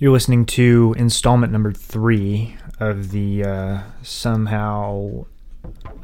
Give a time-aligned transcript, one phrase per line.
[0.00, 5.24] You're listening to installment number three of the uh, somehow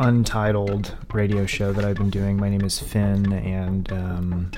[0.01, 2.36] untitled radio show that I've been doing.
[2.36, 4.50] My name is Finn, and um,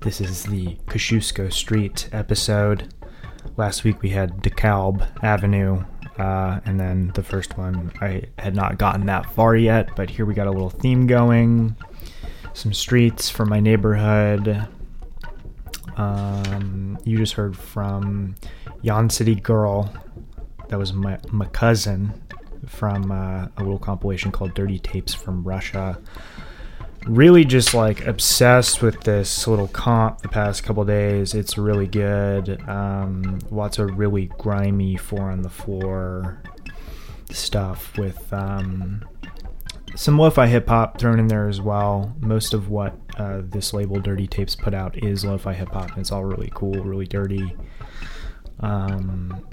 [0.00, 2.92] this is the Kosciuszko Street episode.
[3.56, 5.82] Last week we had DeKalb Avenue,
[6.18, 10.26] uh, and then the first one I had not gotten that far yet, but here
[10.26, 11.74] we got a little theme going.
[12.52, 14.68] Some streets from my neighborhood,
[15.96, 18.34] um, you just heard from
[18.82, 19.92] Yon City Girl.
[20.68, 22.20] That was my, my cousin
[22.66, 25.98] from uh, a little compilation called Dirty Tapes from Russia.
[27.06, 31.34] Really just like obsessed with this little comp the past couple days.
[31.34, 32.60] It's really good.
[32.68, 36.42] Um, lots of really grimy four on the floor
[37.30, 39.04] stuff with um,
[39.96, 42.14] some lo-fi hip hop thrown in there as well.
[42.20, 45.90] Most of what uh, this label Dirty Tapes put out is lo-fi hip hop.
[45.90, 47.56] and It's all really cool, really dirty.
[48.60, 49.44] Um,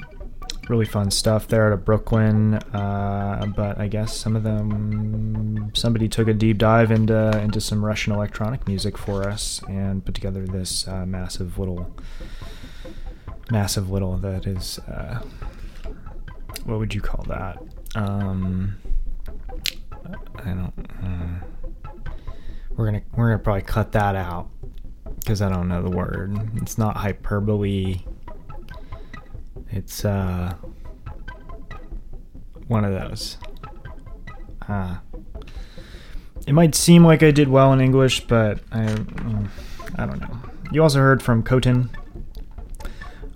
[0.70, 2.56] really fun stuff there out of Brooklyn.
[2.56, 7.84] Uh, but I guess some of them, somebody took a deep dive into into some
[7.84, 11.96] Russian electronic music for us and put together this uh, massive little,
[13.50, 15.22] massive little that is, uh,
[16.66, 17.62] what would you call that?
[17.96, 18.78] Um,
[20.40, 20.74] I don't.
[21.04, 21.46] Uh,
[22.76, 24.50] we're gonna we're gonna probably cut that out
[25.20, 26.38] because I don't know the word.
[26.56, 28.02] It's not hyperbole.
[29.70, 30.56] It's uh
[32.68, 33.38] one of those.
[34.68, 34.98] Uh,
[36.48, 39.48] it might seem like I did well in English, but I mm,
[39.96, 40.40] I don't know.
[40.72, 41.90] You also heard from Khotin.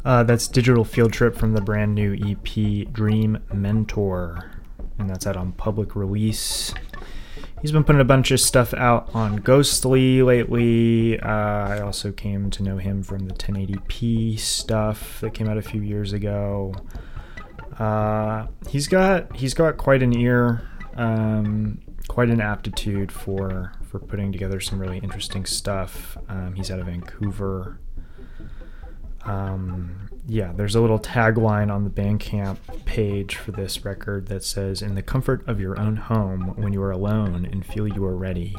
[0.03, 4.51] Uh, that's Digital Field Trip from the brand new EP Dream Mentor,
[4.97, 6.73] and that's out on public release
[7.61, 11.19] he's been putting a bunch of stuff out on Ghostly lately.
[11.19, 15.61] Uh, I also came to know him from the 1080p stuff that came out a
[15.61, 16.73] few years ago.
[17.79, 24.31] Uh, he's got he's got quite an ear, um, quite an aptitude for for putting
[24.31, 26.17] together some really interesting stuff.
[26.27, 27.79] Um, he's out of Vancouver.
[29.25, 34.81] Um, yeah, there's a little tagline on the Bandcamp page for this record that says,
[34.81, 38.15] In the comfort of your own home, when you are alone and feel you are
[38.15, 38.53] ready,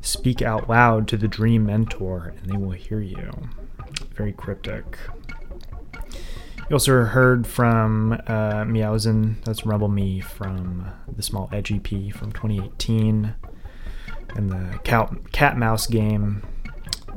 [0.00, 3.30] speak out loud to the dream mentor and they will hear you.
[4.14, 4.98] Very cryptic.
[6.70, 12.32] You also heard from uh, Meowsen, that's Rumble Me from the Small Edge EP from
[12.32, 13.34] 2018,
[14.36, 16.42] and the Cat, Cat Mouse game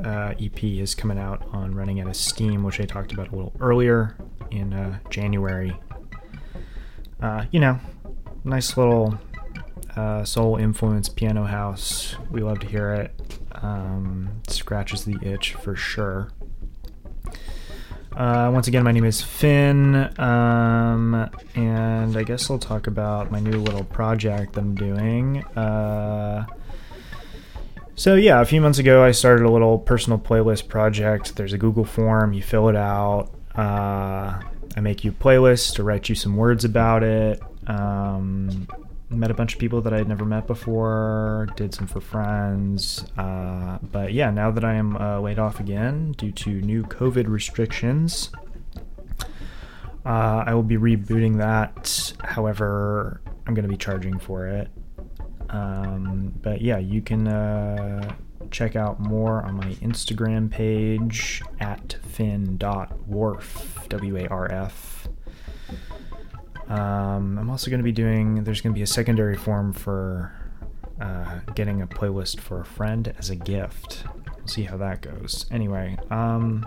[0.03, 3.35] uh, EP is coming out on Running Out of Steam, which I talked about a
[3.35, 4.15] little earlier
[4.51, 5.75] in uh, January.
[7.21, 7.79] Uh, you know,
[8.43, 9.17] nice little
[9.95, 12.15] uh, soul influence piano house.
[12.31, 13.39] We love to hear it.
[13.51, 16.31] Um, scratches the itch for sure.
[18.15, 23.39] Uh, once again, my name is Finn, um, and I guess I'll talk about my
[23.39, 25.43] new little project that I'm doing.
[27.95, 31.35] So yeah, a few months ago, I started a little personal playlist project.
[31.35, 32.33] There's a Google form.
[32.33, 33.29] You fill it out.
[33.55, 34.41] Uh,
[34.75, 37.39] I make you a playlist to write you some words about it.
[37.67, 38.67] Um,
[39.09, 41.47] met a bunch of people that I had never met before.
[41.55, 43.05] Did some for friends.
[43.15, 47.27] Uh, but yeah, now that I am uh, laid off again due to new COVID
[47.27, 48.31] restrictions,
[50.03, 52.13] uh, I will be rebooting that.
[52.23, 54.69] However, I'm going to be charging for it.
[55.53, 58.15] Um, but yeah, you can uh,
[58.49, 65.07] check out more on my Instagram page at fin.warf, W A R F.
[66.67, 70.33] Um, I'm also going to be doing, there's going to be a secondary form for
[70.99, 74.05] uh, getting a playlist for a friend as a gift.
[74.37, 75.45] We'll see how that goes.
[75.51, 76.65] Anyway, um,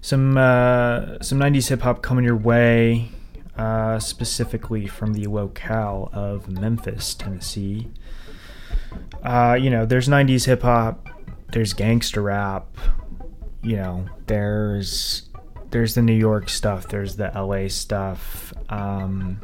[0.00, 3.10] some uh, some 90s hip hop coming your way
[3.56, 7.88] uh, specifically from the locale of Memphis, Tennessee.
[9.22, 11.08] Uh, you know, there's 90s hip hop,
[11.52, 12.66] there's gangster rap,
[13.62, 15.28] you know, there's
[15.70, 18.52] there's the New York stuff, there's the LA stuff.
[18.68, 19.40] Um,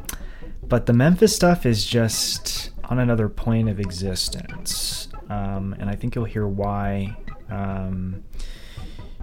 [0.63, 5.09] but the Memphis stuff is just on another plane of existence.
[5.29, 7.17] Um, and I think you'll hear why.
[7.49, 8.23] Um,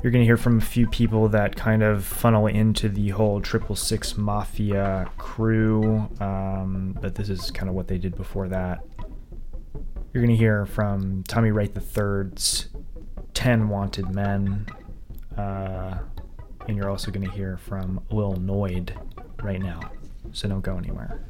[0.03, 3.41] you're going to hear from a few people that kind of funnel into the whole
[3.41, 8.85] Triple Six Mafia crew, um, but this is kind of what they did before that.
[10.13, 12.69] You're going to hear from Tommy Wright III's
[13.35, 14.67] 10 Wanted Men,
[15.37, 15.99] uh,
[16.67, 18.97] and you're also going to hear from Lil Noid
[19.43, 19.81] right now,
[20.33, 21.21] so don't go anywhere.